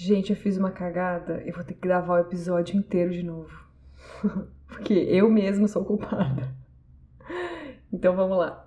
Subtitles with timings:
[0.00, 3.50] Gente, eu fiz uma cagada, eu vou ter que gravar o episódio inteiro de novo.
[4.68, 6.54] Porque eu mesma sou culpada.
[7.92, 8.64] Então vamos lá.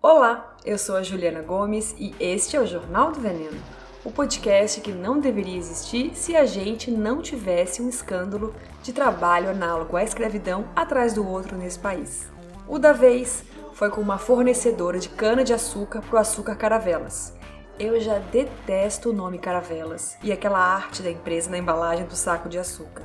[0.00, 3.60] Olá, eu sou a Juliana Gomes e este é o Jornal do Veneno,
[4.02, 9.50] o podcast que não deveria existir se a gente não tivesse um escândalo de trabalho
[9.50, 12.32] análogo à escravidão atrás do outro nesse país.
[12.66, 13.44] O da vez
[13.74, 17.34] foi com uma fornecedora de cana-de-açúcar para o açúcar Caravelas
[17.78, 22.48] eu já detesto o nome Caravelas e aquela arte da empresa na embalagem do saco
[22.48, 23.02] de açúcar.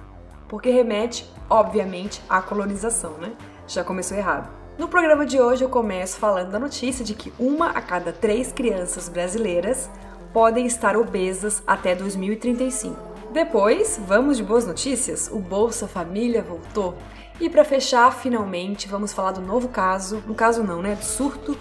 [0.47, 3.33] Porque remete, obviamente, à colonização, né?
[3.67, 4.49] Já começou errado.
[4.77, 8.51] No programa de hoje eu começo falando da notícia de que uma a cada três
[8.51, 9.89] crianças brasileiras
[10.31, 13.09] podem estar obesas até 2035.
[13.31, 15.29] Depois, vamos de boas notícias?
[15.31, 16.95] O Bolsa Família voltou.
[17.39, 21.57] E para fechar, finalmente, vamos falar do novo caso, no caso não, né, do surto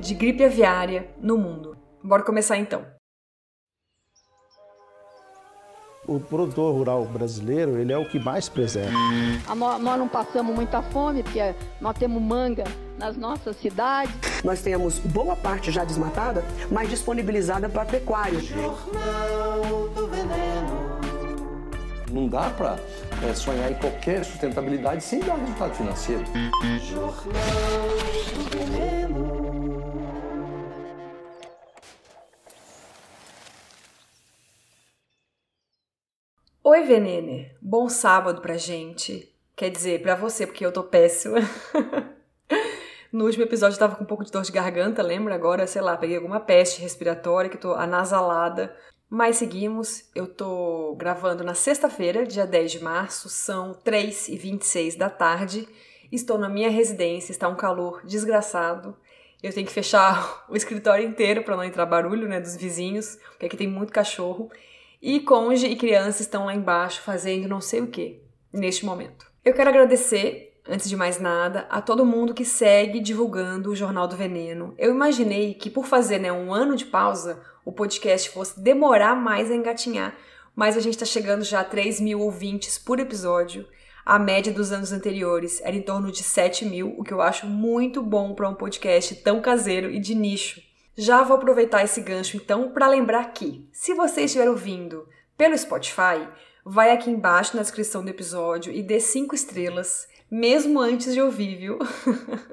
[0.00, 1.76] de gripe aviária no mundo.
[2.02, 2.84] Bora começar então.
[6.06, 8.96] O produtor rural brasileiro, ele é o que mais preserva.
[9.54, 12.64] Nós não passamos muita fome, porque nós temos manga
[12.98, 14.14] nas nossas cidades.
[14.42, 18.40] Nós temos boa parte já desmatada, mas disponibilizada para pecuário.
[18.40, 20.98] Jornal do Veneno.
[22.10, 22.78] Não dá para
[23.28, 26.24] é, sonhar em qualquer sustentabilidade sem dar resultado financeiro.
[26.88, 27.18] Jornal
[28.34, 28.67] do Veneno.
[36.70, 37.50] Oi, Venene.
[37.62, 39.34] Bom sábado pra gente.
[39.56, 41.38] Quer dizer, pra você, porque eu tô péssima.
[43.10, 45.34] no último episódio eu tava com um pouco de dor de garganta, lembra?
[45.34, 48.76] Agora, sei lá, peguei alguma peste respiratória que tô anasalada.
[49.08, 50.10] Mas seguimos.
[50.14, 55.66] Eu tô gravando na sexta-feira, dia 10 de março, são 3h26 da tarde.
[56.12, 58.94] Estou na minha residência, está um calor desgraçado.
[59.42, 63.46] Eu tenho que fechar o escritório inteiro para não entrar barulho, né, dos vizinhos, porque
[63.46, 64.50] aqui tem muito cachorro.
[65.00, 68.20] E cônjuge e criança estão lá embaixo fazendo não sei o que
[68.52, 69.26] neste momento.
[69.44, 74.08] Eu quero agradecer, antes de mais nada, a todo mundo que segue divulgando o Jornal
[74.08, 74.74] do Veneno.
[74.76, 79.50] Eu imaginei que por fazer né, um ano de pausa, o podcast fosse demorar mais
[79.50, 80.16] a engatinhar,
[80.54, 83.66] mas a gente está chegando já a 3 mil ouvintes por episódio.
[84.04, 87.46] A média dos anos anteriores era em torno de 7 mil, o que eu acho
[87.46, 90.67] muito bom para um podcast tão caseiro e de nicho.
[91.00, 96.26] Já vou aproveitar esse gancho então para lembrar que, se você estiver ouvindo pelo Spotify,
[96.64, 101.54] vai aqui embaixo na descrição do episódio e dê cinco estrelas, mesmo antes de ouvir,
[101.54, 101.78] viu?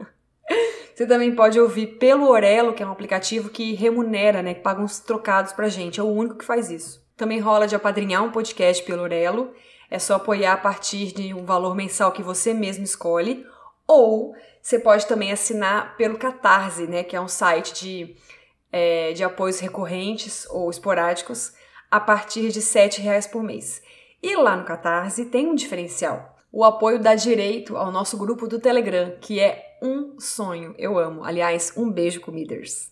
[0.93, 4.79] você também pode ouvir pelo Orelo, que é um aplicativo que remunera, né, que paga
[4.79, 7.03] uns trocados pra gente, é o único que faz isso.
[7.17, 9.53] Também rola de apadrinhar um podcast pelo Orelo,
[9.89, 13.43] é só apoiar a partir de um valor mensal que você mesmo escolhe,
[13.87, 18.15] ou você pode também assinar pelo Catarse, né, que é um site de
[18.71, 21.53] é, de apoios recorrentes ou esporádicos
[21.89, 23.81] a partir de R$ reais por mês.
[24.21, 26.35] E lá no Catarse tem um diferencial.
[26.51, 30.75] O apoio dá direito ao nosso grupo do Telegram, que é um sonho.
[30.77, 31.23] Eu amo.
[31.23, 32.91] Aliás, um beijo, comiders.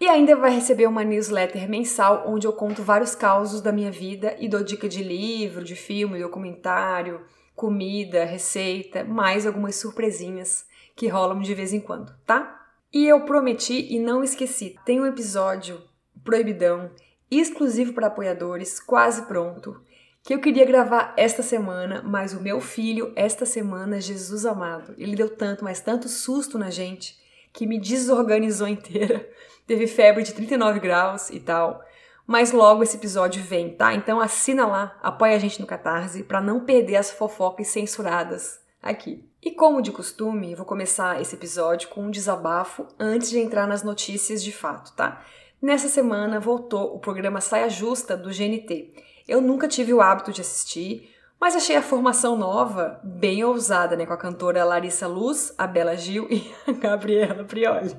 [0.00, 4.36] E ainda vai receber uma newsletter mensal onde eu conto vários causos da minha vida
[4.38, 7.20] e dou dica de livro, de filme, documentário,
[7.58, 10.64] comida, receita, mais algumas surpresinhas
[10.94, 12.66] que rolam de vez em quando, tá?
[12.92, 14.76] E eu prometi e não esqueci.
[14.86, 15.82] Tem um episódio
[16.24, 16.88] proibidão,
[17.28, 19.82] exclusivo para apoiadores, quase pronto,
[20.22, 25.16] que eu queria gravar esta semana, mas o meu filho, esta semana, Jesus amado, ele
[25.16, 27.18] deu tanto, mas tanto susto na gente,
[27.52, 29.28] que me desorganizou inteira.
[29.66, 31.82] Teve febre de 39 graus e tal.
[32.28, 33.94] Mas logo esse episódio vem, tá?
[33.94, 39.24] Então assina lá, apoia a gente no Catarse para não perder as fofocas censuradas aqui.
[39.42, 43.82] E como de costume, vou começar esse episódio com um desabafo antes de entrar nas
[43.82, 45.24] notícias de fato, tá?
[45.60, 48.92] Nessa semana voltou o programa Saia Justa do GNT.
[49.26, 54.04] Eu nunca tive o hábito de assistir, mas achei a formação nova bem ousada, né?
[54.04, 57.96] Com a cantora Larissa Luz, a Bela Gil e a Gabriela Prioli.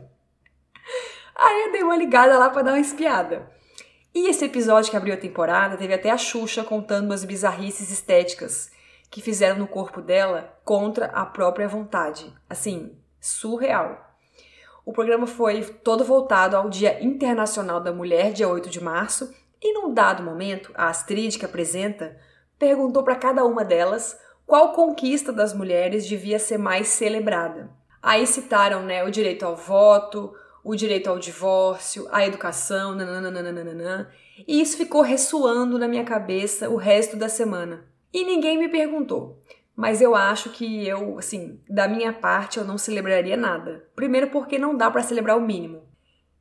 [1.36, 3.58] Aí eu dei uma ligada lá para dar uma espiada.
[4.14, 8.72] E esse episódio que abriu a temporada teve até a Xuxa contando umas bizarrices estéticas
[9.10, 12.34] que fizeram no corpo dela contra a própria vontade.
[12.50, 14.10] Assim, surreal.
[14.86, 19.32] O programa foi todo voltado ao Dia Internacional da Mulher, dia 8 de março,
[19.62, 22.18] e num dado momento, a Astrid, que apresenta,
[22.58, 27.70] perguntou para cada uma delas qual conquista das mulheres devia ser mais celebrada.
[28.02, 30.34] Aí citaram né, o direito ao voto,
[30.64, 34.10] o direito ao divórcio, a educação, nananana,
[34.48, 37.86] e isso ficou ressoando na minha cabeça o resto da semana.
[38.14, 39.42] E ninguém me perguntou.
[39.76, 43.86] Mas eu acho que eu, assim, da minha parte, eu não celebraria nada.
[43.96, 45.84] Primeiro porque não dá para celebrar o mínimo.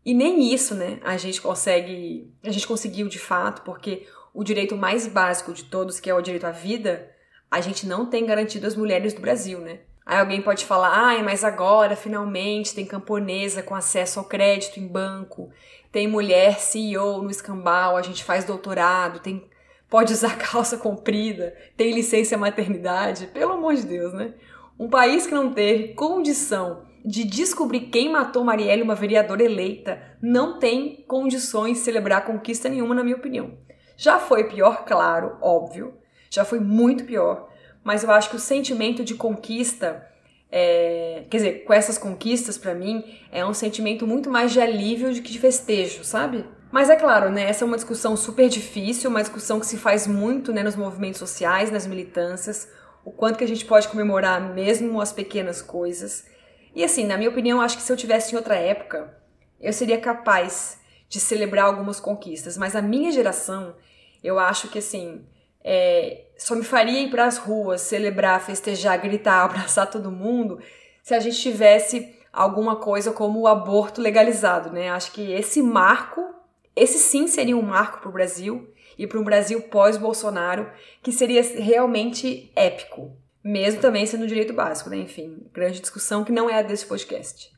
[0.04, 4.76] E nem isso, né, a gente consegue, a gente conseguiu de fato, porque o direito
[4.76, 7.10] mais básico de todos, que é o direito à vida,
[7.50, 9.80] a gente não tem garantido às mulheres do Brasil, né?
[10.08, 14.88] Aí alguém pode falar, ai, mas agora finalmente tem camponesa com acesso ao crédito em
[14.88, 15.50] banco,
[15.92, 19.46] tem mulher CEO no escambau, a gente faz doutorado, tem
[19.86, 24.32] pode usar calça comprida, tem licença maternidade, pelo amor de Deus, né?
[24.80, 30.58] Um país que não teve condição de descobrir quem matou Marielle, uma vereadora eleita, não
[30.58, 33.58] tem condições de celebrar conquista nenhuma, na minha opinião.
[33.94, 35.92] Já foi pior, claro, óbvio,
[36.30, 37.47] já foi muito pior,
[37.88, 40.06] mas eu acho que o sentimento de conquista,
[40.52, 43.02] é, quer dizer, com essas conquistas, para mim,
[43.32, 46.44] é um sentimento muito mais de alívio do que de festejo, sabe?
[46.70, 50.06] Mas é claro, né, essa é uma discussão super difícil, uma discussão que se faz
[50.06, 52.68] muito né, nos movimentos sociais, nas militâncias,
[53.02, 56.26] o quanto que a gente pode comemorar mesmo as pequenas coisas.
[56.74, 59.16] E assim, na minha opinião, acho que se eu tivesse em outra época,
[59.58, 63.74] eu seria capaz de celebrar algumas conquistas, mas a minha geração,
[64.22, 65.24] eu acho que assim,
[65.64, 70.58] é, só me faria ir para as ruas, celebrar, festejar, gritar, abraçar todo mundo,
[71.02, 74.88] se a gente tivesse alguma coisa como o aborto legalizado, né?
[74.90, 76.38] Acho que esse marco
[76.78, 80.70] esse sim seria um marco para o Brasil e para um Brasil pós-Bolsonaro,
[81.02, 84.96] que seria realmente épico, mesmo também sendo direito básico, né?
[84.98, 87.50] Enfim, grande discussão que não é a desse podcast.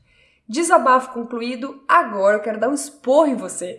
[0.47, 3.77] Desabafo concluído, agora eu quero dar um esporro em você.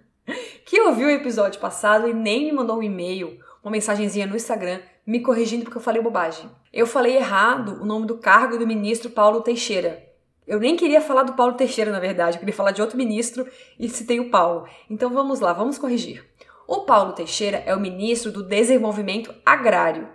[0.64, 4.80] que ouviu o episódio passado e nem me mandou um e-mail, uma mensagenzinha no Instagram,
[5.06, 6.50] me corrigindo porque eu falei bobagem.
[6.72, 10.02] Eu falei errado o nome do cargo do ministro Paulo Teixeira.
[10.46, 13.46] Eu nem queria falar do Paulo Teixeira, na verdade, eu queria falar de outro ministro
[13.78, 14.66] e citei o Paulo.
[14.90, 16.24] Então vamos lá, vamos corrigir.
[16.66, 20.08] O Paulo Teixeira é o ministro do Desenvolvimento Agrário.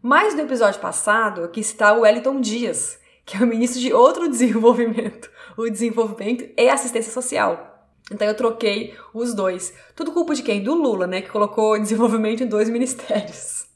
[0.00, 4.28] Mas no episódio passado quis citar o Wellington Dias, que é o ministro de outro
[4.30, 7.71] desenvolvimento, o desenvolvimento e assistência social.
[8.10, 9.72] Então eu troquei os dois.
[9.94, 10.62] Tudo culpa de quem?
[10.62, 11.22] Do Lula, né?
[11.22, 13.66] Que colocou desenvolvimento em dois ministérios.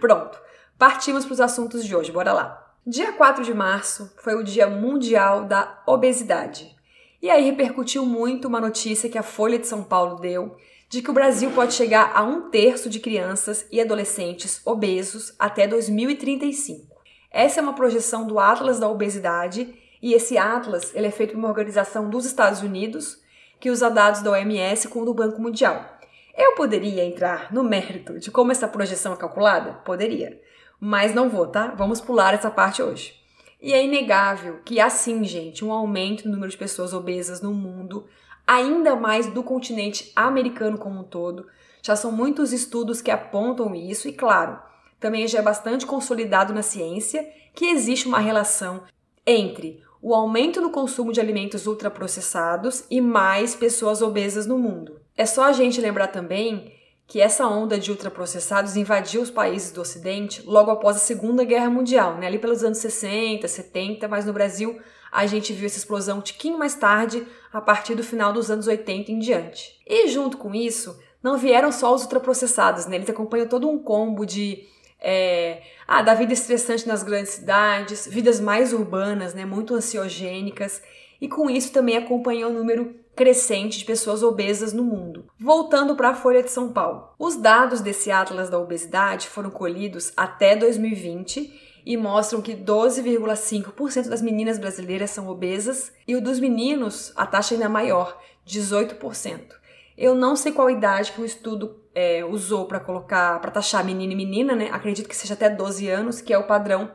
[0.00, 0.38] Pronto.
[0.78, 2.12] Partimos para os assuntos de hoje.
[2.12, 2.74] Bora lá.
[2.86, 6.74] Dia 4 de março foi o Dia Mundial da Obesidade.
[7.20, 10.56] E aí repercutiu muito uma notícia que a Folha de São Paulo deu
[10.88, 15.66] de que o Brasil pode chegar a um terço de crianças e adolescentes obesos até
[15.66, 16.86] 2035.
[17.30, 21.38] Essa é uma projeção do Atlas da Obesidade e esse Atlas ele é feito por
[21.38, 23.20] uma organização dos Estados Unidos
[23.60, 25.98] que usa dados da OMS com o do Banco Mundial.
[26.36, 29.72] Eu poderia entrar no mérito de como essa projeção é calculada?
[29.84, 30.40] Poderia
[30.80, 31.74] mas não vou, tá?
[31.76, 33.14] Vamos pular essa parte hoje.
[33.60, 37.52] E é inegável que há sim, gente, um aumento no número de pessoas obesas no
[37.52, 38.06] mundo,
[38.46, 41.46] ainda mais do continente americano como um todo.
[41.82, 44.60] Já são muitos estudos que apontam isso, e claro,
[45.00, 48.84] também já é bastante consolidado na ciência que existe uma relação
[49.26, 55.00] entre o aumento no consumo de alimentos ultraprocessados e mais pessoas obesas no mundo.
[55.16, 56.72] É só a gente lembrar também
[57.06, 61.70] que essa onda de ultraprocessados invadiu os países do Ocidente logo após a Segunda Guerra
[61.70, 62.26] Mundial, né?
[62.26, 64.78] ali pelos anos 60, 70, mas no Brasil
[65.10, 68.66] a gente viu essa explosão um tiquinho mais tarde, a partir do final dos anos
[68.66, 69.80] 80 em diante.
[69.86, 72.96] E junto com isso, não vieram só os ultraprocessados, né?
[72.96, 74.68] eles acompanham todo um combo de
[75.00, 80.82] é, ah, da vida estressante nas grandes cidades, vidas mais urbanas, né, muito ansiogênicas,
[81.20, 85.26] e com isso também acompanhou o número crescente de pessoas obesas no mundo.
[85.40, 87.08] Voltando para a Folha de São Paulo.
[87.18, 94.22] Os dados desse Atlas da Obesidade foram colhidos até 2020 e mostram que 12,5% das
[94.22, 99.58] meninas brasileiras são obesas e o dos meninos a taxa ainda é maior, 18%.
[99.96, 104.12] Eu não sei qual idade que o estudo é, usou para colocar, para taxar menino
[104.12, 104.68] e menina, né?
[104.70, 106.92] Acredito que seja até 12 anos, que é o padrão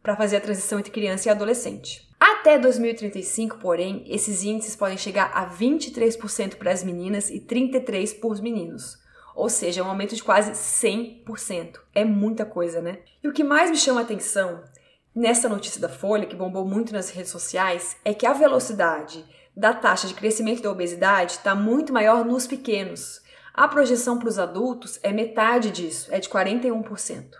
[0.00, 2.08] para fazer a transição entre criança e adolescente.
[2.20, 8.28] Até 2035, porém, esses índices podem chegar a 23% para as meninas e 33% para
[8.28, 8.96] os meninos.
[9.34, 11.80] Ou seja, um aumento de quase 100%.
[11.92, 13.00] É muita coisa, né?
[13.24, 14.62] E o que mais me chama a atenção
[15.12, 19.24] nessa notícia da Folha, que bombou muito nas redes sociais, é que a velocidade
[19.56, 23.23] da taxa de crescimento da obesidade está muito maior nos pequenos.
[23.54, 27.30] A projeção para os adultos é metade disso, é de 41%.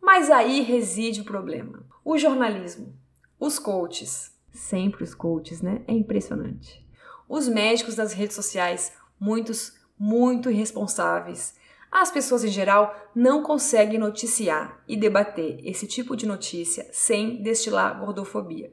[0.00, 1.84] Mas aí reside o problema.
[2.02, 2.98] O jornalismo
[3.40, 5.80] os coaches, sempre os coaches, né?
[5.88, 6.86] É impressionante.
[7.26, 11.54] Os médicos das redes sociais, muitos muito irresponsáveis.
[11.90, 17.98] As pessoas em geral não conseguem noticiar e debater esse tipo de notícia sem destilar
[17.98, 18.72] gordofobia,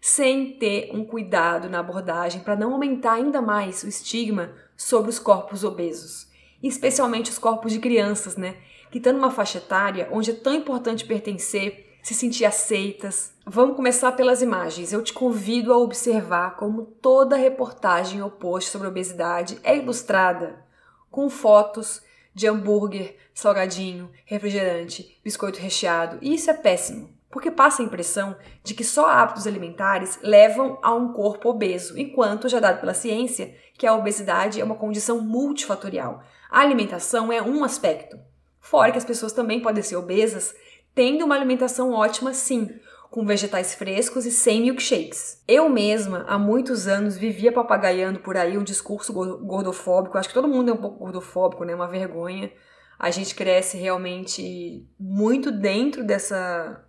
[0.00, 5.18] sem ter um cuidado na abordagem para não aumentar ainda mais o estigma sobre os
[5.18, 6.28] corpos obesos,
[6.62, 8.56] especialmente os corpos de crianças, né?
[8.90, 13.32] Que estão numa faixa etária onde é tão importante pertencer se sentir aceitas.
[13.46, 14.92] Vamos começar pelas imagens.
[14.92, 20.62] Eu te convido a observar como toda reportagem ou post sobre obesidade é ilustrada
[21.10, 22.02] com fotos
[22.34, 26.18] de hambúrguer, salgadinho, refrigerante, biscoito recheado.
[26.20, 30.94] E isso é péssimo, porque passa a impressão de que só hábitos alimentares levam a
[30.94, 36.22] um corpo obeso, enquanto já dado pela ciência que a obesidade é uma condição multifatorial.
[36.48, 38.16] A alimentação é um aspecto.
[38.60, 40.54] Fora que as pessoas também podem ser obesas
[40.94, 42.70] tendo uma alimentação ótima, sim,
[43.10, 45.42] com vegetais frescos e sem milkshakes.
[45.48, 50.16] Eu mesma, há muitos anos, vivia papagaiando por aí um discurso gordofóbico.
[50.16, 51.74] Acho que todo mundo é um pouco gordofóbico, né?
[51.74, 52.52] Uma vergonha.
[52.96, 56.80] A gente cresce realmente muito dentro dessa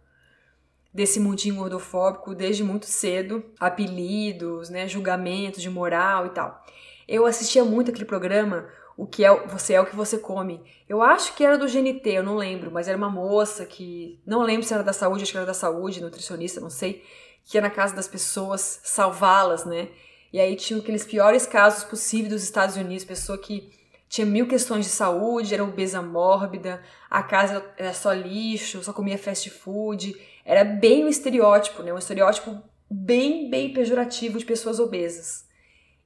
[0.96, 6.64] desse mundinho gordofóbico desde muito cedo, apelidos, né, julgamentos de moral e tal.
[7.06, 8.66] Eu assistia muito aquele programa
[8.98, 10.64] o que é você é o que você come.
[10.88, 14.42] Eu acho que era do GNT, eu não lembro, mas era uma moça que não
[14.42, 17.04] lembro se era da saúde, acho que era da saúde, nutricionista, não sei,
[17.44, 19.90] que ia na casa das pessoas salvá-las, né?
[20.32, 23.70] E aí tinha aqueles piores casos possíveis dos Estados Unidos, pessoa que
[24.08, 29.18] tinha mil questões de saúde, era obesa mórbida, a casa era só lixo, só comia
[29.18, 31.92] fast food, era bem um estereótipo, né?
[31.92, 32.56] Um estereótipo
[32.90, 35.44] bem, bem pejorativo de pessoas obesas.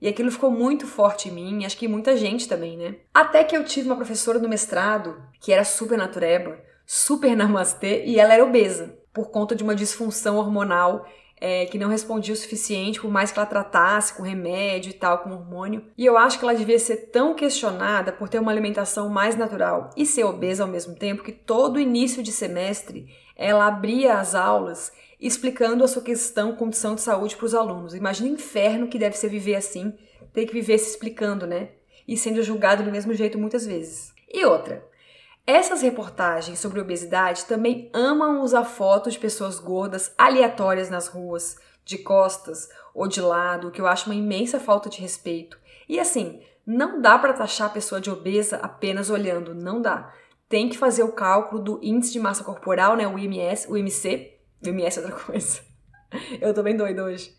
[0.02, 2.96] E aquilo ficou muito forte em mim, acho que muita gente também, né?
[3.14, 8.18] Até que eu tive uma professora no mestrado que era super natureba, super namastê, e
[8.18, 11.06] ela era obesa, por conta de uma disfunção hormonal
[11.42, 15.20] é, que não respondia o suficiente, por mais que ela tratasse com remédio e tal,
[15.20, 15.86] com hormônio.
[15.98, 19.90] E eu acho que ela devia ser tão questionada por ter uma alimentação mais natural
[19.96, 23.08] e ser obesa ao mesmo tempo que todo início de semestre
[23.40, 27.96] ela abria as aulas explicando a sua questão, condição de saúde para os alunos.
[27.96, 29.98] Imagina o inferno que deve ser viver assim,
[30.34, 31.70] ter que viver se explicando, né?
[32.06, 34.14] E sendo julgado do mesmo jeito muitas vezes.
[34.32, 34.86] E outra,
[35.48, 41.98] essas reportagens sobre obesidade também amam usar fotos de pessoas gordas aleatórias nas ruas, de
[41.98, 45.58] costas ou de lado, o que eu acho uma imensa falta de respeito.
[45.88, 50.14] E assim, não dá para taxar a pessoa de obesa apenas olhando, não dá.
[50.50, 54.34] Tem que fazer o cálculo do índice de massa corporal, né, o IMS, o IMC,
[54.62, 55.62] VMS é outra coisa.
[56.42, 57.34] Eu tô bem doida hoje.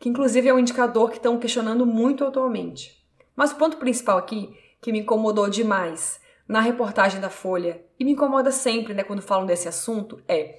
[0.00, 3.00] Que inclusive é um indicador que estão questionando muito atualmente.
[3.36, 8.12] Mas o ponto principal aqui, que me incomodou demais na reportagem da Folha, e me
[8.12, 10.58] incomoda sempre né, quando falam desse assunto, é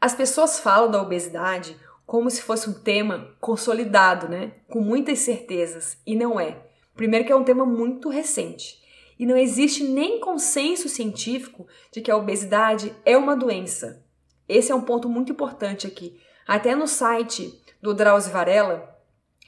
[0.00, 4.52] as pessoas falam da obesidade como se fosse um tema consolidado, né?
[4.68, 6.58] Com muitas certezas, e não é.
[6.96, 8.81] Primeiro que é um tema muito recente.
[9.22, 14.04] E não existe nem consenso científico de que a obesidade é uma doença.
[14.48, 16.20] Esse é um ponto muito importante aqui.
[16.44, 18.98] Até no site do Drauzio Varela,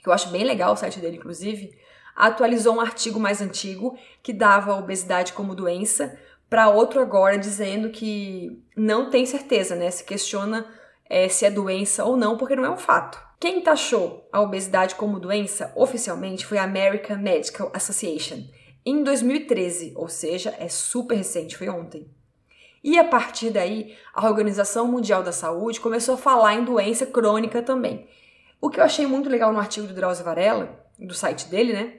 [0.00, 1.76] que eu acho bem legal o site dele, inclusive,
[2.14, 6.16] atualizou um artigo mais antigo que dava a obesidade como doença
[6.48, 9.90] para outro agora dizendo que não tem certeza, né?
[9.90, 10.72] Se questiona
[11.10, 13.20] é, se é doença ou não, porque não é um fato.
[13.40, 18.38] Quem taxou a obesidade como doença oficialmente foi a American Medical Association
[18.84, 22.08] em 2013, ou seja, é super recente, foi ontem.
[22.82, 27.62] E a partir daí, a Organização Mundial da Saúde começou a falar em doença crônica
[27.62, 28.06] também.
[28.60, 31.94] O que eu achei muito legal no artigo do Drauzio Varela, do site dele, né?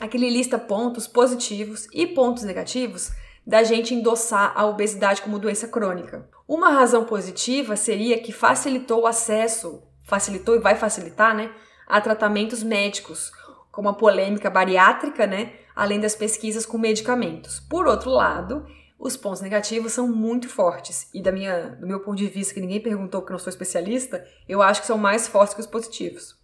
[0.00, 3.10] É ele lista pontos positivos e pontos negativos
[3.46, 6.28] da gente endossar a obesidade como doença crônica.
[6.46, 11.52] Uma razão positiva seria que facilitou o acesso, facilitou e vai facilitar, né,
[11.86, 13.32] a tratamentos médicos,
[13.70, 17.60] como a polêmica bariátrica, né, além das pesquisas com medicamentos.
[17.60, 18.66] Por outro lado,
[18.98, 21.08] os pontos negativos são muito fortes.
[21.12, 23.50] E da minha, do meu ponto de vista, que ninguém perguntou porque eu não sou
[23.50, 26.40] especialista, eu acho que são mais fortes que os positivos.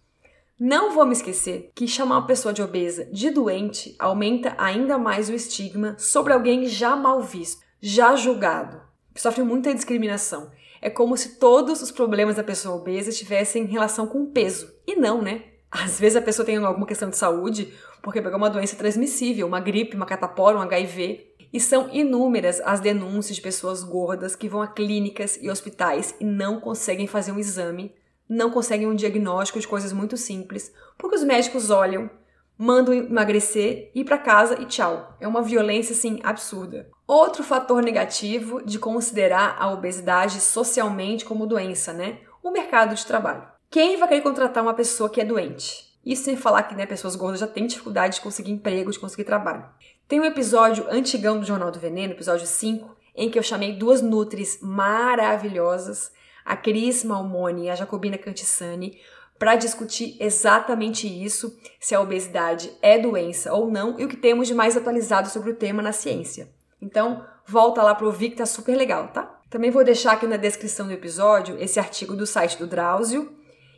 [0.59, 5.29] Não vou me esquecer que chamar uma pessoa de obesa de doente aumenta ainda mais
[5.29, 8.81] o estigma sobre alguém já mal visto, já julgado,
[9.13, 10.51] que sofre muita discriminação.
[10.81, 14.69] É como se todos os problemas da pessoa obesa tivessem relação com o peso.
[14.85, 15.45] E não, né?
[15.71, 19.59] Às vezes a pessoa tem alguma questão de saúde porque pegou uma doença transmissível, uma
[19.59, 24.61] gripe, uma catapora, um HIV, e são inúmeras as denúncias de pessoas gordas que vão
[24.61, 27.93] a clínicas e hospitais e não conseguem fazer um exame,
[28.27, 32.09] não conseguem um diagnóstico de coisas muito simples, porque os médicos olham,
[32.55, 35.15] mandam emagrecer, ir para casa e tchau.
[35.19, 36.89] É uma violência assim absurda.
[37.07, 42.19] Outro fator negativo de considerar a obesidade socialmente como doença, né?
[42.43, 43.47] O mercado de trabalho.
[43.71, 45.88] Quem vai querer contratar uma pessoa que é doente?
[46.09, 49.25] Isso sem falar que né, pessoas gordas já têm dificuldade de conseguir emprego, de conseguir
[49.25, 49.63] trabalho.
[50.07, 54.01] Tem um episódio antigão do Jornal do Veneno, episódio 5, em que eu chamei duas
[54.01, 56.11] nutris maravilhosas,
[56.43, 58.97] a Cris Malmoni e a Jacobina Cantissani,
[59.37, 64.47] para discutir exatamente isso, se a obesidade é doença ou não, e o que temos
[64.47, 66.49] de mais atualizado sobre o tema na ciência.
[66.81, 69.39] Então, volta lá para ouvir que tá super legal, tá?
[69.47, 73.31] Também vou deixar aqui na descrição do episódio esse artigo do site do Drauzio.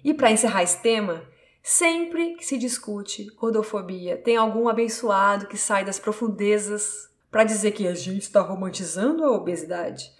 [0.03, 1.21] E para encerrar esse tema,
[1.61, 7.87] sempre que se discute gordofobia, tem algum abençoado que sai das profundezas para dizer que
[7.87, 10.11] a gente está romantizando a obesidade.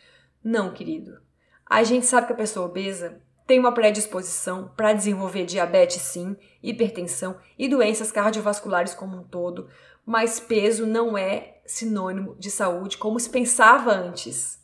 [0.43, 1.19] Não, querido.
[1.65, 7.38] A gente sabe que a pessoa obesa tem uma predisposição para desenvolver diabetes, sim, hipertensão
[7.57, 9.67] e doenças cardiovasculares como um todo,
[10.05, 14.60] mas peso não é sinônimo de saúde como se pensava antes.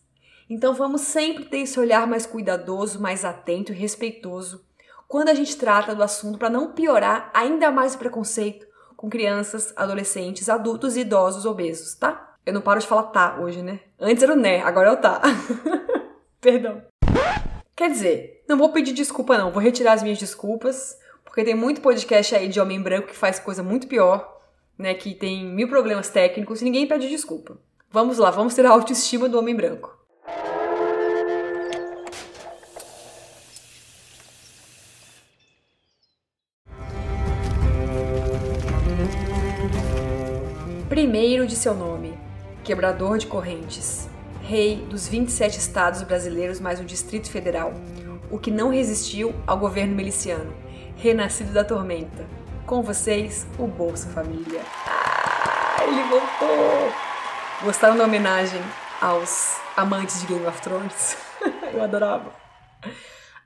[0.49, 4.66] Então vamos sempre ter esse olhar mais cuidadoso, mais atento e respeitoso
[5.07, 9.71] quando a gente trata do assunto para não piorar ainda mais o preconceito com crianças,
[9.75, 12.35] adolescentes, adultos e idosos obesos, tá?
[12.45, 13.79] Eu não paro de falar tá hoje, né?
[13.99, 15.21] Antes era o né, agora é o tá.
[16.41, 16.81] Perdão.
[17.75, 21.81] Quer dizer, não vou pedir desculpa não, vou retirar as minhas desculpas, porque tem muito
[21.81, 24.41] podcast aí de homem branco que faz coisa muito pior,
[24.77, 27.57] né, que tem mil problemas técnicos e ninguém pede desculpa.
[27.89, 29.97] Vamos lá, vamos ter a autoestima do homem branco.
[40.97, 42.17] Primeiro de seu nome,
[42.63, 44.09] quebrador de correntes,
[44.41, 47.71] rei dos 27 estados brasileiros mais o Distrito Federal,
[48.31, 50.51] o que não resistiu ao governo miliciano,
[50.95, 52.25] renascido da tormenta.
[52.65, 54.59] Com vocês, o Bolsa Família.
[54.87, 56.91] Ah, ele voltou!
[57.61, 58.59] Gostaram da homenagem
[58.99, 61.15] aos amantes de Game of Thrones?
[61.71, 62.33] Eu adorava.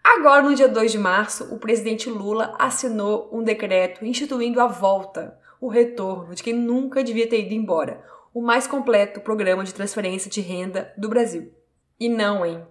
[0.01, 5.38] Agora, no dia 2 de março, o presidente Lula assinou um decreto instituindo a volta,
[5.62, 8.03] o retorno de quem nunca devia ter ido embora,
[8.34, 11.53] o mais completo programa de transferência de renda do Brasil.
[12.00, 12.65] E não, hein?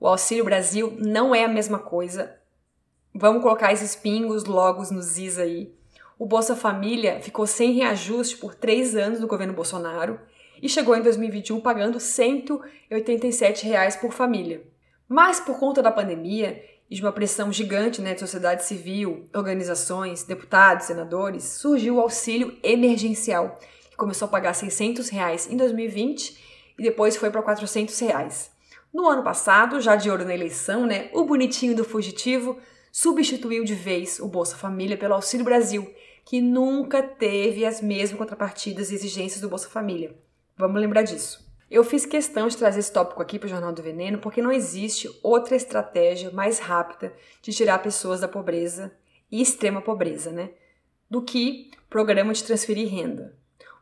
[0.00, 2.34] O Auxílio Brasil não é a mesma coisa.
[3.14, 5.74] Vamos colocar esses pingos, logos nos is aí.
[6.18, 10.18] O Bolsa Família ficou sem reajuste por três anos no governo Bolsonaro
[10.62, 14.62] e chegou em 2021 pagando 187 reais por família.
[15.06, 20.24] Mas por conta da pandemia e de uma pressão gigante né, de sociedade civil, organizações,
[20.24, 23.58] deputados, senadores, surgiu o auxílio emergencial,
[23.88, 26.36] que começou a pagar 600 reais em 2020
[26.78, 28.50] e depois foi para 400 reais.
[28.92, 32.58] No ano passado, já de olho na eleição, né, o bonitinho do fugitivo
[32.92, 35.90] substituiu de vez o Bolsa Família pelo Auxílio Brasil,
[36.26, 40.14] que nunca teve as mesmas contrapartidas e exigências do Bolsa Família.
[40.58, 41.51] Vamos lembrar disso.
[41.72, 44.52] Eu fiz questão de trazer esse tópico aqui para o Jornal do Veneno porque não
[44.52, 48.92] existe outra estratégia mais rápida de tirar pessoas da pobreza
[49.30, 50.50] e extrema pobreza, né?
[51.08, 53.34] Do que programa de transferir renda.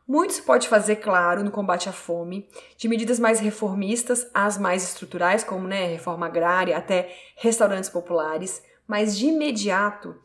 [0.07, 4.85] Muito se pode fazer, claro, no combate à fome, de medidas mais reformistas às mais
[4.85, 10.15] estruturais, como né, reforma agrária, até restaurantes populares, mas de imediato,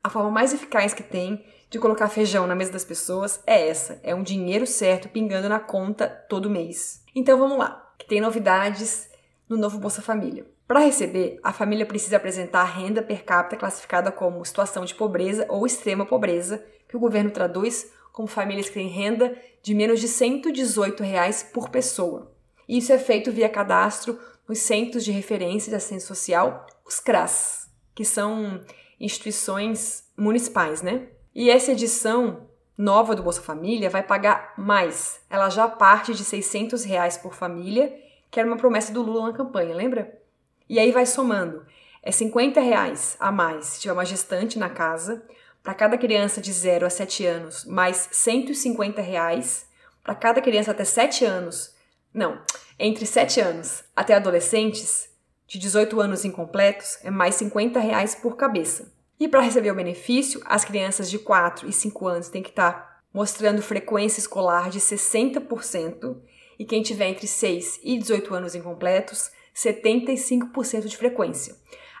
[0.00, 4.00] a forma mais eficaz que tem de colocar feijão na mesa das pessoas é essa:
[4.02, 7.02] é um dinheiro certo pingando na conta todo mês.
[7.14, 9.08] Então vamos lá, que tem novidades
[9.48, 10.46] no novo Bolsa Família.
[10.66, 15.64] Para receber, a família precisa apresentar renda per capita classificada como situação de pobreza ou
[15.64, 21.02] extrema pobreza, que o governo traduz como famílias que têm renda de menos de 118
[21.02, 22.32] reais por pessoa.
[22.68, 28.04] Isso é feito via cadastro nos Centros de Referência de Assistência Social, os CRAS, que
[28.04, 28.60] são
[28.98, 31.08] instituições municipais, né?
[31.38, 35.20] E essa edição nova do Bolsa Família vai pagar mais.
[35.28, 37.94] Ela já parte de 600 reais por família,
[38.30, 40.18] que era uma promessa do Lula na campanha, lembra?
[40.66, 41.66] E aí vai somando.
[42.02, 45.22] É 50 reais a mais se tiver uma gestante na casa,
[45.62, 49.66] para cada criança de 0 a 7 anos, mais 150 reais
[50.02, 51.74] para cada criança até 7 anos.
[52.14, 52.40] Não,
[52.78, 55.10] entre 7 anos até adolescentes,
[55.46, 58.95] de 18 anos incompletos, é mais 50 reais por cabeça.
[59.18, 62.72] E para receber o benefício, as crianças de 4 e 5 anos têm que estar
[62.72, 66.16] tá mostrando frequência escolar de 60%
[66.58, 71.56] e quem tiver entre 6 e 18 anos incompletos, 75% de frequência.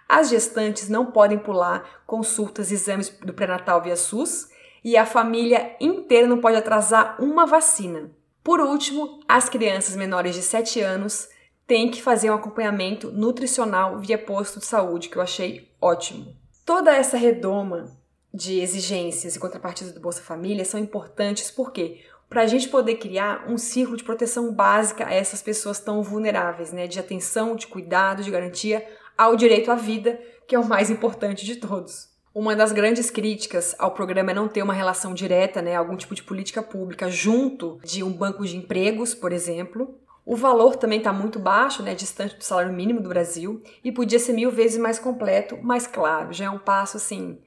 [0.06, 4.48] As gestantes não podem pular consultas e exames do pré-natal via SUS
[4.84, 8.10] e a família inteira não pode atrasar uma vacina.
[8.44, 11.28] Por último, as crianças menores de 7 anos
[11.66, 16.45] têm que fazer um acompanhamento nutricional via posto de saúde, que eu achei ótimo.
[16.66, 17.96] Toda essa redoma
[18.34, 23.48] de exigências e contrapartidas do Bolsa Família são importantes porque para a gente poder criar
[23.48, 26.88] um círculo de proteção básica a essas pessoas tão vulneráveis, né?
[26.88, 28.84] De atenção, de cuidado, de garantia
[29.16, 32.08] ao direito à vida, que é o mais importante de todos.
[32.34, 36.16] Uma das grandes críticas ao programa é não ter uma relação direta, né, algum tipo
[36.16, 41.12] de política pública junto de um banco de empregos, por exemplo, o valor também está
[41.12, 44.98] muito baixo, né, distante do salário mínimo do Brasil, e podia ser mil vezes mais
[44.98, 47.38] completo, mas claro, já é um passo assim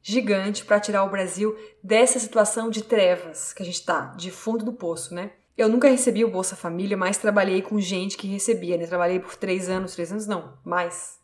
[0.00, 4.64] gigante para tirar o Brasil dessa situação de trevas que a gente está, de fundo
[4.64, 5.32] do poço, né?
[5.56, 8.86] Eu nunca recebi o Bolsa Família, mas trabalhei com gente que recebia, né?
[8.86, 11.18] Trabalhei por três anos, três anos não, mais.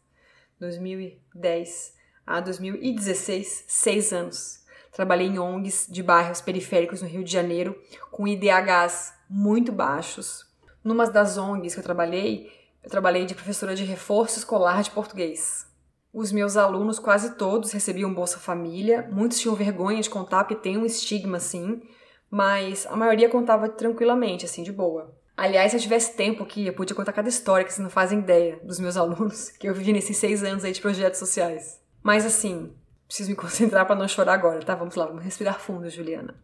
[0.59, 1.95] 2010
[2.27, 4.65] a 2016, seis anos.
[4.91, 10.44] Trabalhei em ONGs de bairros periféricos no Rio de Janeiro, com IDHs muito baixos.
[10.85, 15.67] Numa das ONGs que eu trabalhei, eu trabalhei de professora de reforço escolar de português.
[16.13, 19.09] Os meus alunos, quase todos, recebiam Bolsa Família.
[19.11, 21.83] Muitos tinham vergonha de contar, porque tem um estigma assim,
[22.31, 25.17] mas a maioria contava tranquilamente, assim, de boa.
[25.37, 28.21] Aliás, se eu tivesse tempo aqui, eu podia contar cada história que vocês não fazem
[28.21, 31.81] ideia dos meus alunos, que eu vivi nesses seis anos aí de projetos sociais.
[32.03, 32.73] Mas assim,
[33.09, 34.75] preciso me concentrar para não chorar agora, tá?
[34.75, 36.37] Vamos lá, vamos respirar fundo, Juliana.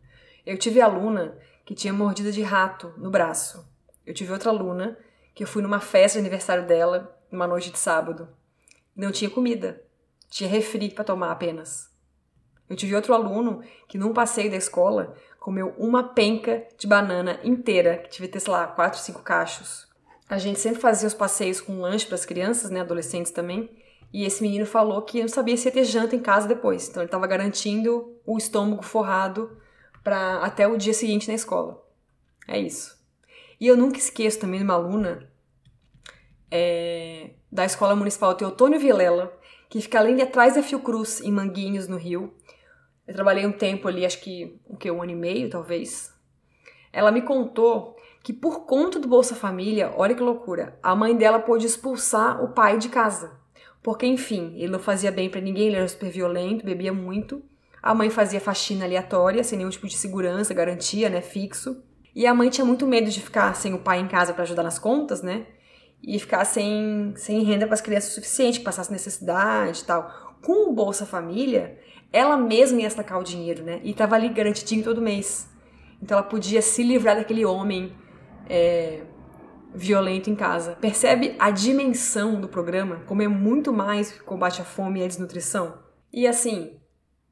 [0.47, 3.70] Eu tive aluna que tinha mordida de rato no braço.
[4.11, 4.99] Eu tive outra aluna
[5.33, 8.29] que eu fui numa festa de aniversário dela, numa noite de sábado.
[8.97, 9.85] Não tinha comida.
[10.29, 11.89] Tinha refri para tomar apenas.
[12.69, 17.99] Eu tive outro aluno que, num passeio da escola, comeu uma penca de banana inteira,
[17.99, 19.87] que ter, sei lá, quatro, cinco cachos.
[20.29, 23.71] A gente sempre fazia os passeios com lanche para as crianças, né, adolescentes também,
[24.13, 27.01] e esse menino falou que não sabia se ia ter janta em casa depois, então
[27.01, 29.57] ele estava garantindo o estômago forrado
[30.03, 31.81] para até o dia seguinte na escola.
[32.49, 33.00] É isso.
[33.61, 35.29] E eu nunca esqueço também de uma aluna
[36.51, 41.87] é, da Escola Municipal Teotônio Vilela, que fica além de atrás da Fiocruz, em Manguinhos,
[41.87, 42.35] no Rio.
[43.07, 46.13] Eu trabalhei um tempo ali, acho que o que um ano e meio, talvez.
[46.93, 51.39] Ela me contou que por conta do Bolsa Família, olha que loucura, a mãe dela
[51.39, 53.39] pôde expulsar o pai de casa.
[53.83, 57.43] Porque, enfim, ele não fazia bem para ninguém, ele era super violento, bebia muito.
[57.83, 61.83] A mãe fazia faxina aleatória, sem nenhum tipo de segurança, garantia, né, fixo.
[62.15, 64.63] E a mãe tinha muito medo de ficar sem o pai em casa para ajudar
[64.63, 65.47] nas contas, né?
[66.03, 70.37] e ficar sem, sem renda para as crianças o suficiente, passasse necessidade e tal.
[70.43, 71.79] Com o Bolsa Família,
[72.13, 73.81] ela mesma ia sacar o dinheiro, né?
[73.85, 75.49] E tava ali garantidinho todo mês.
[76.03, 77.93] Então ela podia se livrar daquele homem
[78.49, 79.03] é,
[79.75, 80.77] violento em casa.
[80.81, 83.03] Percebe a dimensão do programa?
[83.07, 85.79] Como é muito mais que combate à fome e à desnutrição?
[86.11, 86.81] E assim,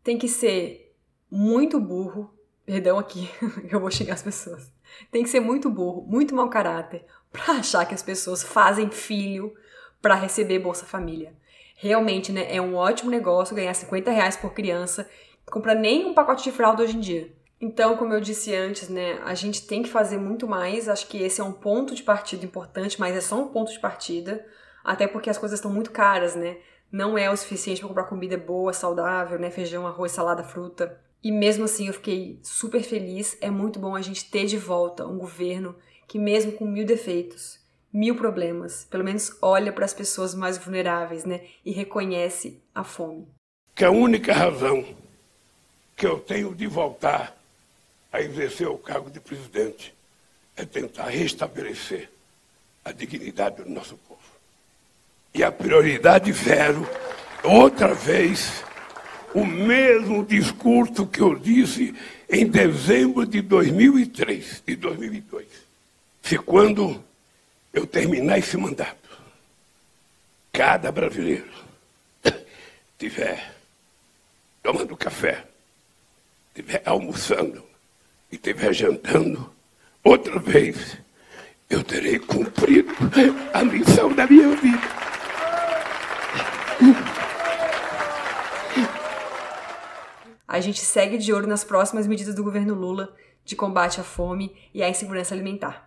[0.04, 0.94] tem que ser
[1.30, 2.34] muito burro.
[2.68, 3.30] Perdão aqui,
[3.72, 4.70] eu vou xingar as pessoas.
[5.10, 7.02] Tem que ser muito burro, muito mau caráter,
[7.32, 9.54] para achar que as pessoas fazem filho
[10.02, 11.32] para receber Bolsa Família.
[11.76, 15.08] Realmente, né, é um ótimo negócio ganhar 50 reais por criança,
[15.46, 17.32] comprar nem um pacote de fralda hoje em dia.
[17.58, 20.90] Então, como eu disse antes, né, a gente tem que fazer muito mais.
[20.90, 23.80] Acho que esse é um ponto de partida importante, mas é só um ponto de
[23.80, 24.44] partida,
[24.84, 26.58] até porque as coisas estão muito caras, né?
[26.92, 29.50] Não é o suficiente para comprar comida boa, saudável, né?
[29.50, 31.07] Feijão, arroz, salada, fruta.
[31.22, 33.36] E mesmo assim eu fiquei super feliz.
[33.40, 35.74] É muito bom a gente ter de volta um governo
[36.06, 37.58] que, mesmo com mil defeitos,
[37.92, 41.42] mil problemas, pelo menos olha para as pessoas mais vulneráveis, né?
[41.64, 43.26] E reconhece a fome.
[43.74, 44.84] Que a única razão
[45.96, 47.36] que eu tenho de voltar
[48.12, 49.94] a exercer o cargo de presidente
[50.56, 52.08] é tentar restabelecer
[52.84, 54.20] a dignidade do nosso povo.
[55.34, 56.88] E a prioridade zero,
[57.44, 58.64] outra vez,
[59.34, 61.94] o mesmo discurso que eu disse
[62.28, 65.68] em dezembro de 2003 e 2002
[66.28, 67.02] se quando
[67.72, 69.08] eu terminar esse mandato,
[70.52, 71.50] cada brasileiro
[72.98, 73.54] tiver
[74.62, 75.46] tomando café,
[76.54, 77.64] tiver almoçando
[78.30, 79.50] e tiver jantando,
[80.04, 80.98] outra vez
[81.70, 82.92] eu terei cumprido
[83.54, 85.07] a missão da minha vida.
[90.48, 94.56] A gente segue de olho nas próximas medidas do governo Lula de combate à fome
[94.72, 95.86] e à insegurança alimentar.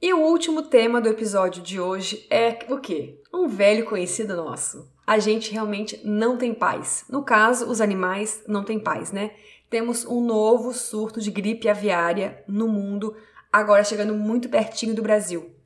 [0.00, 3.18] E o último tema do episódio de hoje é o quê?
[3.32, 4.92] Um velho conhecido nosso.
[5.06, 7.06] A gente realmente não tem paz.
[7.08, 9.30] No caso, os animais não têm paz, né?
[9.70, 13.16] Temos um novo surto de gripe aviária no mundo,
[13.50, 15.57] agora chegando muito pertinho do Brasil.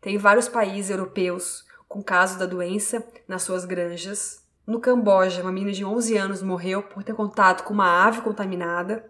[0.00, 4.46] Tem vários países europeus com casos da doença nas suas granjas.
[4.66, 9.04] No Camboja, uma menina de 11 anos morreu por ter contato com uma ave contaminada.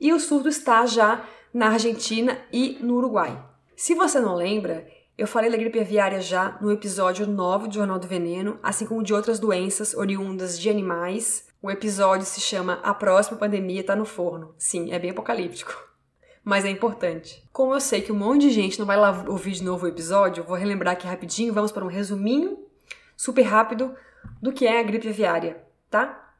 [0.00, 3.42] E o surto está já na Argentina e no Uruguai.
[3.74, 7.98] Se você não lembra, eu falei da gripe aviária já no episódio 9 do Jornal
[7.98, 11.48] do Veneno, assim como de outras doenças oriundas de animais.
[11.62, 14.54] O episódio se chama A Próxima Pandemia Está no Forno.
[14.58, 15.91] Sim, é bem apocalíptico.
[16.44, 17.48] Mas é importante.
[17.52, 19.88] Como eu sei que um monte de gente não vai lá ouvir de novo o
[19.88, 22.58] episódio, vou relembrar aqui rapidinho, vamos para um resuminho
[23.16, 23.94] super rápido
[24.40, 26.34] do que é a gripe aviária, tá?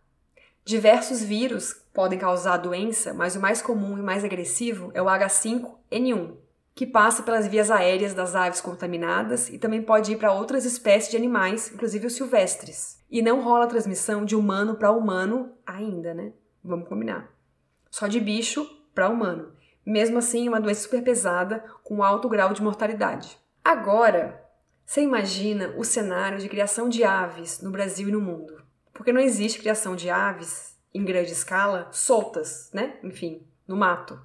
[0.65, 5.07] Diversos vírus podem causar a doença, mas o mais comum e mais agressivo é o
[5.07, 6.37] H5N1,
[6.75, 11.11] que passa pelas vias aéreas das aves contaminadas e também pode ir para outras espécies
[11.11, 13.01] de animais, inclusive os silvestres.
[13.11, 16.33] E não rola transmissão de humano para humano ainda, né?
[16.65, 17.31] Vamos combinar.
[17.91, 19.53] Só de bicho para humano.
[19.85, 23.37] Mesmo assim, é uma doença super pesada com alto grau de mortalidade.
[23.65, 24.43] Agora,
[24.85, 28.63] você imagina o cenário de criação de aves no Brasil e no mundo.
[28.93, 32.97] Porque não existe criação de aves em grande escala soltas, né?
[33.03, 34.21] Enfim, no mato.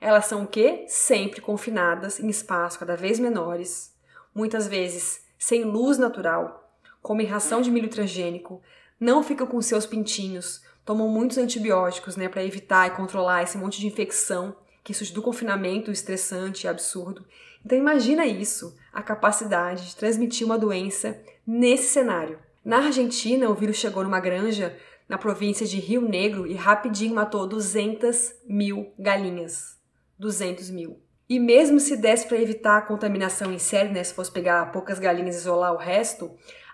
[0.00, 0.84] Elas são o quê?
[0.88, 3.94] Sempre confinadas em espaços cada vez menores,
[4.34, 6.70] muitas vezes sem luz natural,
[7.02, 8.62] comem ração de milho transgênico,
[8.98, 13.80] não ficam com seus pintinhos, tomam muitos antibióticos, né, para evitar e controlar esse monte
[13.80, 14.56] de infecção
[14.86, 17.26] que surge do confinamento estressante e absurdo.
[17.64, 22.38] Então imagina isso, a capacidade de transmitir uma doença nesse cenário.
[22.64, 27.48] Na Argentina, o vírus chegou numa granja na província de Rio Negro e rapidinho matou
[27.48, 29.76] 200 mil galinhas.
[30.20, 31.00] 200 mil.
[31.28, 35.00] E mesmo se desse para evitar a contaminação em série, né, se fosse pegar poucas
[35.00, 36.30] galinhas e isolar o resto,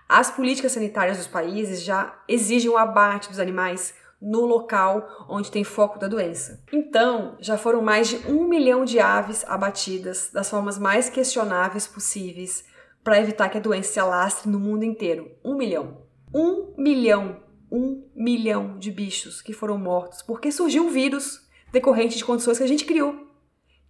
[0.07, 5.63] as políticas sanitárias dos países já exigem o abate dos animais no local onde tem
[5.63, 6.63] foco da doença.
[6.71, 12.63] Então, já foram mais de um milhão de aves abatidas das formas mais questionáveis possíveis
[13.03, 15.29] para evitar que a doença se alastre no mundo inteiro.
[15.43, 15.97] Um milhão.
[16.33, 17.43] Um milhão.
[17.71, 22.63] Um milhão de bichos que foram mortos porque surgiu um vírus decorrente de condições que
[22.63, 23.33] a gente criou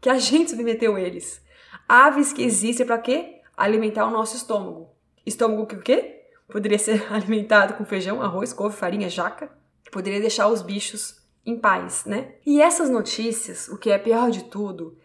[0.04, 1.42] que a gente submeteu eles.
[1.88, 3.40] Aves que existem para quê?
[3.56, 4.90] Alimentar o nosso estômago.
[5.26, 6.26] Estômago que o quê?
[6.50, 9.50] Poderia ser alimentado com feijão, arroz, couve, farinha, jaca.
[9.94, 12.34] Poderia deixar os bichos em paz, né?
[12.44, 14.98] E essas notícias, o que é pior de tudo,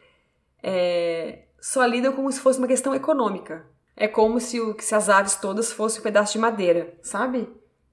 [0.63, 1.41] é...
[1.61, 3.67] só lidam como se fosse uma questão econômica.
[3.95, 7.47] É como se, o, se as aves todas fossem um pedaço de madeira, sabe?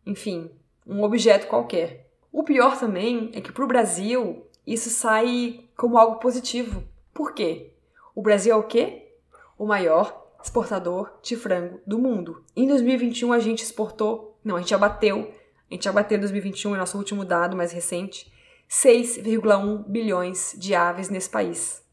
[0.06, 0.50] Enfim,
[0.88, 2.10] um objeto qualquer.
[2.32, 6.82] O pior também é que para o Brasil isso sai como algo positivo,
[7.14, 7.74] por quê?
[8.16, 9.10] O Brasil é o quê?
[9.58, 12.42] O maior exportador de frango do mundo.
[12.56, 15.34] Em 2021 a gente exportou, não, a gente abateu,
[15.70, 18.32] a gente abateu em 2021, é nosso último dado mais recente,
[18.70, 21.84] 6,1 bilhões de aves nesse país.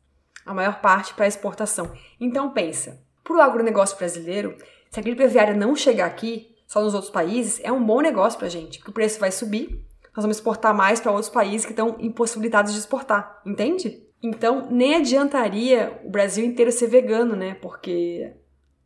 [0.45, 1.93] A maior parte para exportação.
[2.21, 4.57] Então pensa, para o agronegócio brasileiro,
[4.91, 8.39] se a gripe aviária não chegar aqui, só nos outros países, é um bom negócio
[8.39, 11.65] para a gente, porque o preço vai subir, nós vamos exportar mais para outros países
[11.65, 14.03] que estão impossibilitados de exportar, entende?
[14.23, 17.55] Então, nem adiantaria o Brasil inteiro ser vegano, né?
[17.55, 18.33] Porque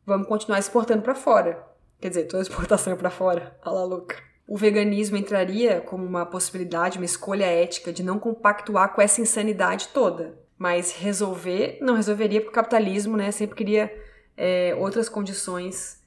[0.05, 1.62] vamos continuar exportando para fora.
[2.01, 3.57] Quer dizer, toda exportação é para fora.
[3.62, 4.26] A la louca.
[4.47, 9.89] O veganismo entraria como uma possibilidade, uma escolha ética de não compactuar com essa insanidade
[9.89, 10.39] toda.
[10.57, 13.93] Mas resolver, não resolveria, porque o capitalismo né, sempre queria
[14.37, 16.01] é, outras condições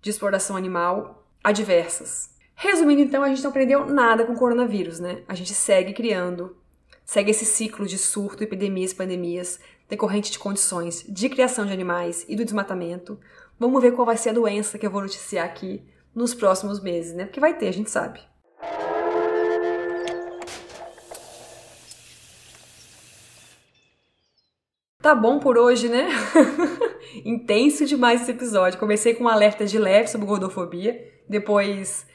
[0.00, 2.30] de exploração animal adversas.
[2.54, 5.22] Resumindo, então, a gente não aprendeu nada com o coronavírus, né?
[5.26, 6.56] A gente segue criando
[7.06, 12.34] segue esse ciclo de surto, epidemias pandemias decorrente de condições de criação de animais e
[12.34, 13.18] do desmatamento.
[13.58, 15.80] Vamos ver qual vai ser a doença que eu vou noticiar aqui
[16.16, 17.26] nos próximos meses, né?
[17.26, 18.20] Porque vai ter, a gente sabe.
[25.02, 26.08] Tá bom por hoje, né?
[27.24, 28.78] Intenso demais esse episódio.
[28.78, 30.98] Comecei com um alerta de leve sobre gordofobia,
[31.28, 32.06] depois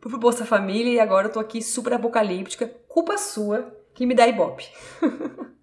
[0.00, 2.66] pro Bolsa Família e agora eu tô aqui super apocalíptica.
[2.88, 4.66] Culpa sua que me dá ibope.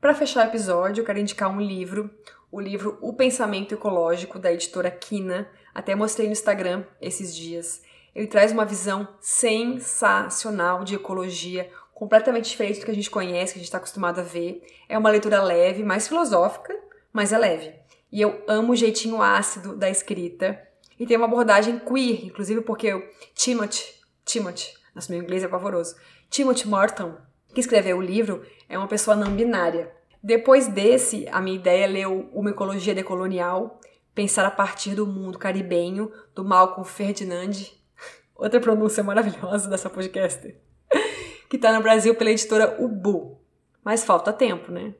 [0.00, 2.08] Para fechar o episódio, eu quero indicar um livro,
[2.50, 5.48] o livro O Pensamento Ecológico, da editora Quina.
[5.74, 7.82] Até mostrei no Instagram esses dias.
[8.14, 13.58] Ele traz uma visão sensacional de ecologia, completamente diferente do que a gente conhece, que
[13.58, 14.62] a gente está acostumado a ver.
[14.88, 16.76] É uma leitura leve, mais filosófica,
[17.12, 17.74] mas é leve.
[18.10, 20.60] E eu amo o jeitinho ácido da escrita.
[20.98, 23.02] E tem uma abordagem queer, inclusive porque o
[23.34, 23.84] Timothy,
[24.24, 25.96] Timothy, nosso meu inglês é pavoroso,
[26.28, 27.16] Timothy Morton,
[27.54, 29.99] que escreveu o livro, é uma pessoa não binária.
[30.22, 33.80] Depois desse, a minha ideia é ler Uma Ecologia Decolonial,
[34.14, 37.52] pensar a partir do mundo caribenho, do Malcolm Ferdinand,
[38.36, 40.54] outra pronúncia maravilhosa dessa podcast,
[41.48, 43.40] que está no Brasil pela editora Ubu.
[43.82, 44.94] Mas falta tempo, né?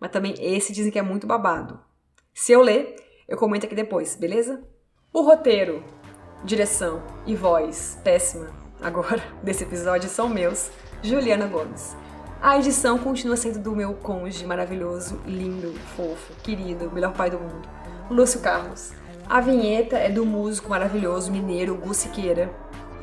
[0.00, 1.78] Mas também esse dizem que é muito babado.
[2.32, 2.96] Se eu ler,
[3.28, 4.64] eu comento aqui depois, beleza?
[5.12, 5.84] O roteiro,
[6.42, 10.70] direção e voz péssima agora desse episódio são meus,
[11.02, 11.96] Juliana Gomes.
[12.40, 17.68] A edição continua sendo do meu cônjuge maravilhoso, lindo, fofo, querido, melhor pai do mundo,
[18.08, 18.92] Lúcio Carlos.
[19.28, 22.48] A vinheta é do músico maravilhoso mineiro Gu Siqueira,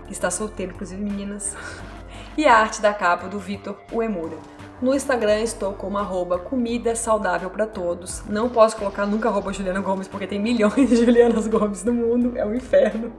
[0.07, 1.55] que está solteiro, inclusive meninas.
[2.37, 4.35] E a arte da capa do Vitor Uemura.
[4.81, 8.21] No Instagram estou como arroba comida saudável para todos.
[8.27, 12.33] Não posso colocar nunca arroba Juliana Gomes porque tem milhões de Julianas Gomes no mundo,
[12.35, 13.13] é um inferno.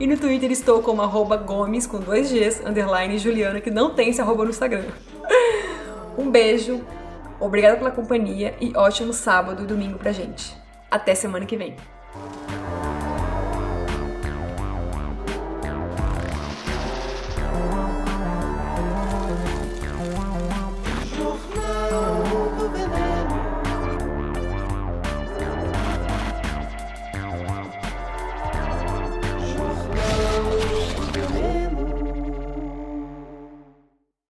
[0.00, 4.10] E no Twitter estou como arroba Gomes com dois Gs, underline Juliana, que não tem
[4.10, 4.86] esse arroba no Instagram.
[6.18, 6.82] Um beijo,
[7.38, 10.56] Obrigada pela companhia e ótimo sábado e domingo pra gente.
[10.90, 11.76] Até semana que vem.